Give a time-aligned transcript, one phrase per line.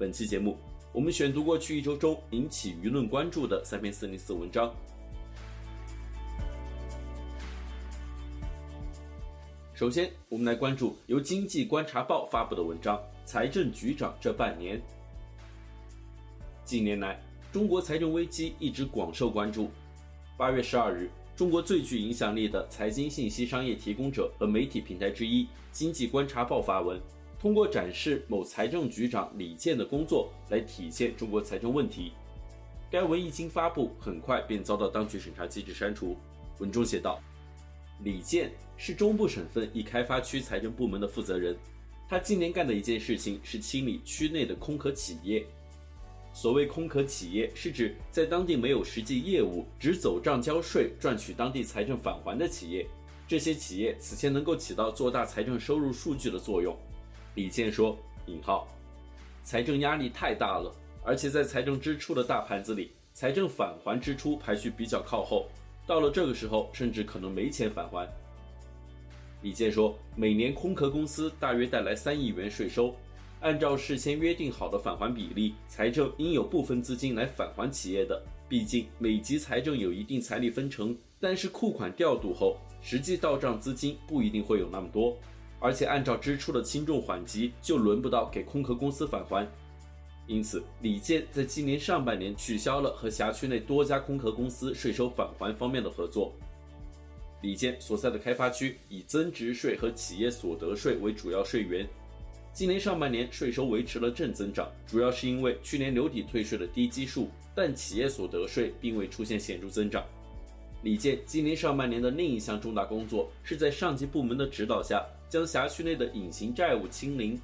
[0.00, 0.56] 本期节目，
[0.94, 4.74] 我们选读过去一周中引起舆论关注的三篇四零四文章。
[9.74, 14.78] 首先，我们来关注由经济观察报发布的文章《财政局长这半年》。
[16.64, 19.70] 近年来，中国财政危机一直广受关注。
[20.38, 26.98] 八月十二日，中国最具影响力的财经信息商业提供者和媒体平台之一《经济观察报》发文。
[27.40, 32.12] 通过展示某财政局长李健的工作来体现中国财政问题。
[32.90, 36.14] 该文一经发布，很快便遭到当局审查机制删除。
[36.58, 37.18] 文中写道
[38.04, 41.56] ：“李健是中部省份一开发区财政部门的负责人，
[42.10, 45.42] 他今年干的一件事情是清理区内的空壳企业。
[46.34, 52.86] 所谓空壳企业，是指在当地没有实际业务，只走账交税赚取当地财政返还的企业。
[53.26, 56.76] 这些企业此前能够起到做大财政收入数据的作用。”
[57.36, 58.66] 李健说：“引号，
[59.44, 65.48] 财政压力太大了，而且在财政支出的大盘子里，财政返还支出排序比较靠后。
[65.86, 68.08] 到了这个时候，甚至可能没钱返还。”
[69.42, 72.94] 李健说：“每年空壳公司大约带来三亿元税收，
[73.40, 78.20] 按照事先约定好的返还比例，财政应有部分资金来返还企业的。
[78.48, 85.16] 毕竟每级财政有一定财力分成，但是库款调度后，实际到账资金不一定会有那么多。”
[85.60, 89.46] 而且按照支出的轻重缓急，就轮不到给空壳公司返还。
[90.26, 96.32] 因此，李健在今年上半年取消了和辖区内多家空壳公司税收返还方面的合作。
[97.42, 101.88] 李健所在的开发区以增值税和企业所得税为主要税源，
[102.52, 110.04] 今年上半年税收维持了正增长，主要是因为去年留抵退税的低基数，但企业所得税并未出现显著增长。
[110.82, 117.38] 李健今年上半年的另一项重大工作，是在上级部门的指导下，将辖区内的隐形债务清零。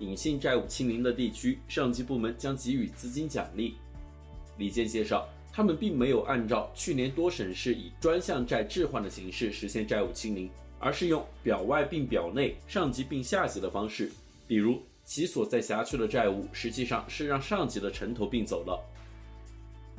[0.00, 3.76] 隐性债务清零的地区，上级部门将给予资金奖励。
[4.58, 10.50] 李健介绍，他们并没有按照去年多省市以专项债置换的形式实现债务清零，
[10.80, 14.10] 而是用表外并表内、上级并下级的方式。
[14.48, 18.84] 比如，其所在辖区的债务实际上是让上级的城投并走了。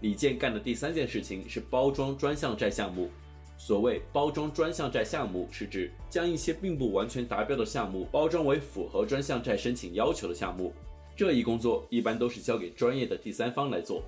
[0.00, 3.10] 李健干的第三件事情是包装专项债项目。
[3.56, 10.72] 所谓包装专项债项目，是指将一些并不完全达标的项目包装为符合专项债申请要求的项目。
[11.16, 14.02] 这一工作一般都是交给专业的第三方来做。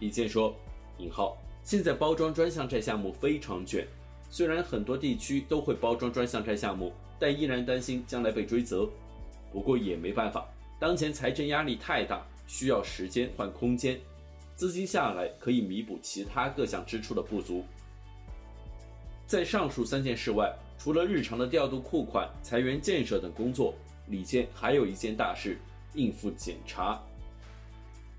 [0.00, 0.54] 李健说
[1.00, 3.88] ：“引号，现在包装专项债项目非常卷，
[4.28, 8.88] 虽然很多地区都会包装专项债项目，但依然担心将来被追责。
[9.50, 10.46] 不过也没办法，
[10.78, 13.98] 当前财政压力太大，需要时间换空间。”
[14.60, 17.64] 资金下来可以弥补其他各项支出的不足。
[19.26, 23.74] 在上述三件事外，除了日常的调度库款、裁员建设等工作，
[24.08, 25.56] 李健还有一件大事：
[25.94, 27.00] 应付检查。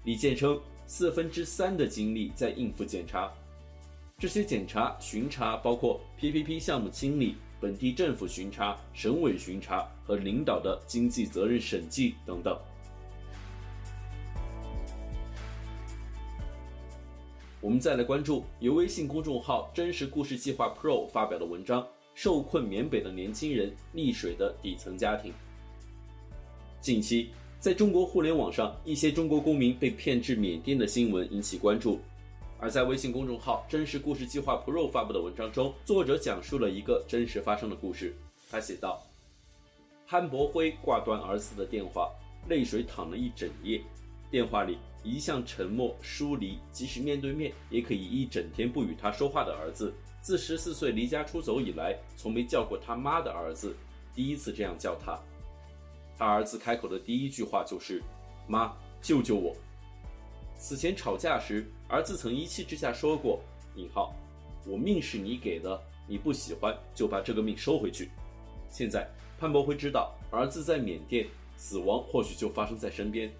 [0.04, 3.32] 李健称，四分之三的精力在应付检查。
[4.18, 12.60] 这些检查巡查包括 PPP 项目清理、本地政府巡查、省委巡查和领导的经济责任审计等等。
[17.62, 21.84] 我们再来关注由微信公众号“真实故事计划 Pro” 发表的文章
[22.16, 25.32] 《受困缅北的年轻人：溺水的底层家庭》。
[26.82, 27.30] 近期，
[27.60, 32.00] 在中国互联网上，一些中国公民被骗至缅甸的新闻引起关注。
[32.58, 38.16] 而在微信公众号“真实故事计划 Pro” 发布的文章中，作者讲述了一个真实发生的故事。
[38.50, 39.00] 他写道
[40.10, 42.10] ：“潘博辉挂断儿子的电话，
[42.50, 43.80] 泪水淌了一整夜。”
[44.32, 53.76] 电话里一向沉默疏离，即使面对面也可以一整天不与他说话的儿子，自十四岁离家出走以来，从没叫过他妈的儿子，
[54.14, 55.20] 第一次这样叫他。
[56.18, 58.04] 他儿子开口的第一句话就是
[58.48, 59.56] ：“妈，救救我！”
[60.56, 63.42] 此前吵架时，儿子曾一气之下说过
[63.76, 64.14] ：“引号，
[64.68, 68.12] 我命是你给的，你不喜欢就把这个命收回去。”
[68.70, 69.10] 现在
[69.40, 71.28] 潘博辉知道儿子在缅甸，
[71.58, 73.34] 死亡或许就发生在身边。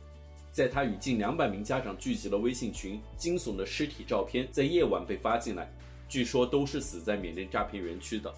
[0.52, 5.72] 在他与近两百名家长聚集的微信群，惊悚的尸体照片在夜晚被发进来，
[6.10, 8.34] 据说都是死在缅甸诈骗园区的。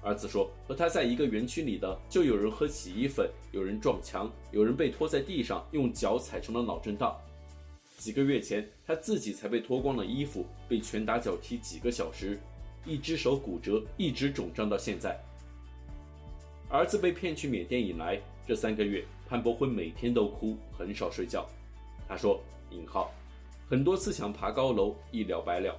[0.00, 7.14] 儿子说，和他在一个园区里的就有人喝洗衣粉，有人撞墙，有人被拖在地上，用脚踩成了脑震荡。
[7.98, 12.40] 几个月前，他自己才被脱光了衣服，被拳打脚踢几个小时，
[12.86, 15.16] 一只手骨折，一直肿胀到现在。
[16.68, 21.48] 儿子被骗去缅甸以来，这三个月，潘伯辉每天都哭，很少睡觉。
[22.06, 22.38] 他说
[22.70, 23.10] ：“引号，
[23.66, 25.74] 很多次想爬高楼，一了百了。”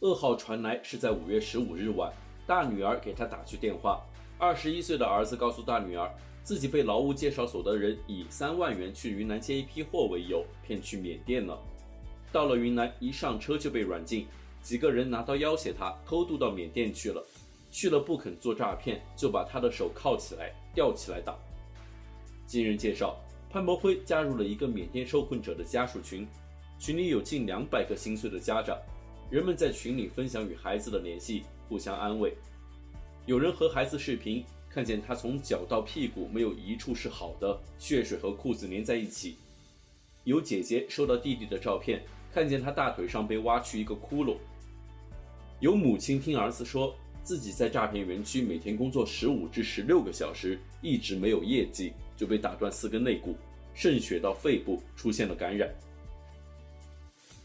[0.00, 2.10] 噩耗传来是在五月十五日晚。
[2.46, 4.00] 大女儿给他打去电话，
[4.38, 6.10] 二十一岁的儿子告诉大女儿，
[6.42, 11.58] 自己被劳务介绍所的人以三万元去云南接一批货为由骗去缅甸了。
[12.32, 14.26] 到了云南，一上车就被软禁，
[14.62, 17.22] 几个人拿刀要挟他，偷渡到缅甸去了。
[17.70, 21.36] 去了不肯做诈骗，就把他的手铐起来，吊起来打。
[22.48, 23.14] 经人介绍，
[23.50, 26.26] 潘博辉加入了一个缅甸受困者的家属群，
[26.78, 28.76] 群里有近两百个心碎的家长，
[29.30, 31.44] 人们在群里分享与孩子的联系。
[31.68, 32.32] 互相安慰，
[33.26, 39.36] 有人和孩子视频，看见他从脚到屁股没有一处是好的，血水和裤子粘在一起。
[40.24, 42.02] 有姐姐收到弟弟的照片，
[42.32, 44.38] 看见他大腿上被挖去一个窟窿。
[45.60, 53.34] 有母亲听儿子说自己在诈骗园区每天工作十五至十六个小时，一直没有业绩，就被打断四根肋骨，
[53.72, 55.74] 渗血到肺部，出现了感染。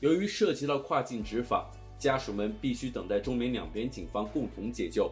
[0.02, 1.72] 由于涉及到跨境执法。
[2.00, 5.10] 家属们必须等待中缅两边警方共同解救。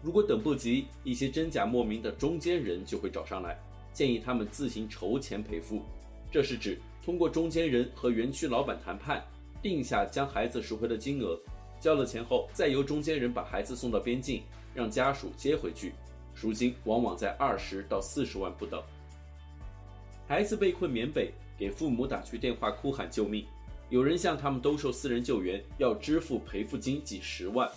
[0.00, 3.58] 如果等不及，一些真假莫名的中间人就会找上来，
[3.92, 5.82] 建议他们自行筹钱赔付。
[6.30, 9.24] 这是指通过中间人和园区老板谈判，
[9.60, 11.36] 定下将孩子赎回的金额，
[11.80, 15.94] 交了钱后，再由中间人把孩子送到边境，让家属接回去。
[16.34, 18.82] 赎金往往在二十到四十万不等。
[20.26, 23.44] 孩子被困缅北，给父母打去电话哭喊救命。
[23.90, 27.70] 有人向他们兜售私人救援，要支付赔付金几十万。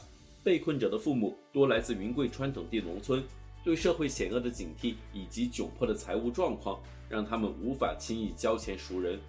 [0.44, 3.22] 被困者的父母多来自云贵川等地农村，
[3.66, 6.80] 对社会险恶的警惕以及窘迫的财务状况，
[7.10, 9.20] 让他们无法轻易交钱赎人。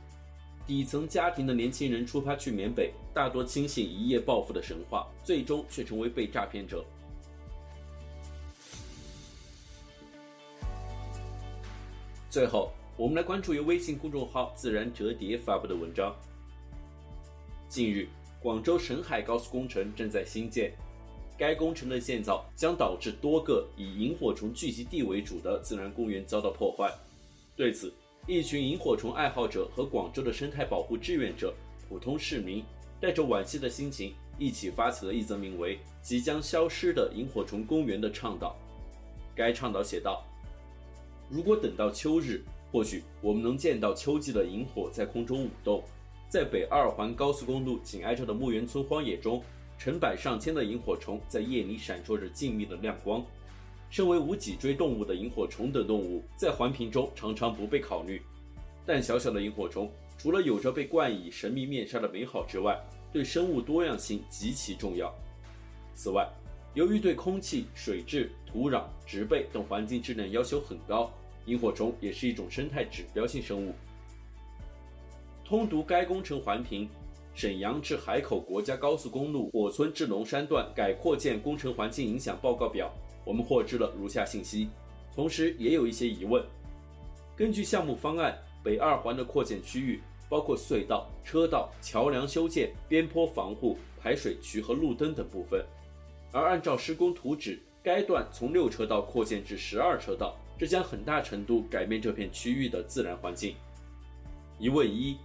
[0.65, 6.85] 底层家庭的年轻人出发去缅北，大多轻信一夜暴富的神话，最终却成为被诈骗者。
[12.39, 16.15] 最后，我们来关注由微信公众号“自然折叠”发布的文章。
[17.69, 18.09] 近日，
[18.41, 20.73] 广州沈海高速工程正在兴建，
[21.37, 26.95] 该工程的建造将导致多个以萤火虫聚集地为主的自然公园遭到破坏。
[27.57, 27.93] 对此，
[28.29, 31.53] 一群萤火虫爱好者和广州的生态保护志愿者、
[31.89, 32.63] 普通市民
[33.01, 38.57] 带着惋惜的心情，一起发起了一则名为“即将消失的萤火虫公园”的倡导。
[39.35, 40.25] 该倡导写道
[41.29, 42.43] ：“如果等到秋日，
[42.73, 45.83] 或许我们能见到秋季的萤火在空中舞动。”
[46.31, 49.43] 在北二环高速公路紧挨着的木园村荒野中，
[49.79, 53.25] 成百上千的萤火虫在夜里闪烁着静谧的亮光。
[53.89, 58.21] 身为无脊椎动物的萤火虫等动物，在环评中常常不被考虑。
[58.85, 62.79] 但小小的萤火虫，除了有着被冠以神秘面纱的美好之外，
[63.11, 65.11] 对生物多样性极其重要。
[65.95, 66.29] 此外，
[66.75, 71.11] 由于对空气、水质、土壤、植被等环境质量要求很高，
[71.47, 73.75] 萤火虫也是一种生态指标性生物。
[75.45, 76.89] 通读该工程环评，
[77.35, 82.93] 沈阳至海口国家高速公路火村至龙山段改扩建工程环境影响报告表，
[83.25, 84.69] 我们获知了如下信息，
[85.15, 86.45] 同时也有一些疑问。
[87.35, 95.65] 根据项目方案，北二环的扩建区域包括隧道、车道、桥梁修建、边坡防护、排水渠和路灯等部分，
[96.33, 103.55] 而按照施工图纸，该段从六车道扩建至十二车道，这将很大程度改变这片区域的自然环境。
[104.59, 105.17] 疑问一。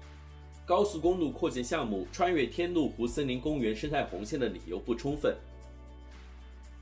[0.66, 5.36] 高速公路扩建项目穿越天鹿湖森林公园生态红线的理由不充分。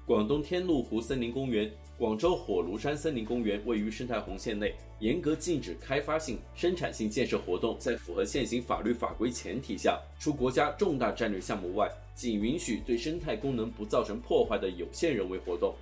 [0.05, 15.73] 广东天鹿湖森林公园、广州火炉山森林公园位于生态红线内，严格禁止开发性、生产性建设活动在符合现行法律法规前提下，除国家重大战略项目外，仅允许对生态功能不造成破坏的有限人为活动。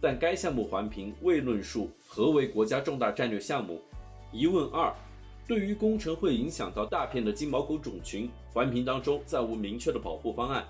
[0.00, 3.82] 但该项目环评未论述何为国家重大战略项目。
[4.32, 4.90] 疑问二。
[5.46, 10.64] 对于工程会影响到大片的金毛狗种群，环评当中暂无明确的保护方案，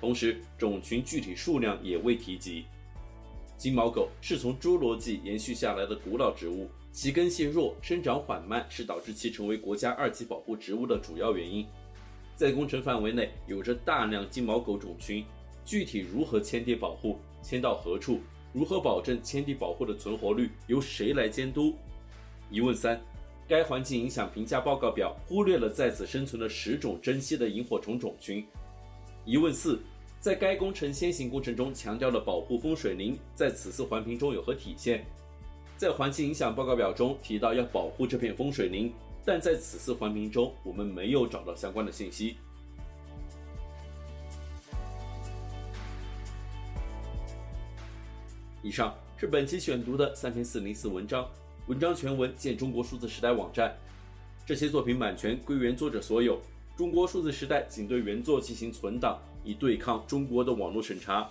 [0.00, 2.64] 同时种群具体数量也未提及。
[3.56, 11.66] 金毛狗是从侏罗纪延续下来的古老植物，其根系弱，生长缓慢，是导致其成为国家二级保护植物的主要原因。
[12.40, 15.22] 在工程范围内有着大量金毛狗种群，
[15.62, 18.18] 具体如何迁地保护，迁到何处，
[18.54, 21.74] 如何保证迁地保护的存活率，由谁来监督？
[22.50, 22.98] 疑问三。
[23.46, 28.42] 该环境影响评价报告表忽略了在此生存的十种珍稀的萤火虫种群。
[29.26, 29.78] 疑问四：
[30.18, 35.04] 在该工程先行工程中强调了保护风水林在此次环评中有何体现。
[35.76, 38.90] 在环境影响报告表中提到要保护这片风水林，
[39.24, 42.36] 但在此次环评中我们没有找到相关的信息。
[48.62, 51.26] 以上是本期选读的三篇四零四文章，
[51.66, 53.74] 文章全文见中国数字时代网站。
[54.46, 56.40] 这些作品版权归原作者所有，
[56.76, 61.30] 中国数字时代仅对原作进行存档，以对抗中国的网络审查。